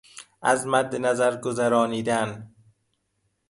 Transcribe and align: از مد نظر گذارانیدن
از 0.41 0.67
مد 0.67 0.95
نظر 0.95 1.37
گذارانیدن 1.41 2.55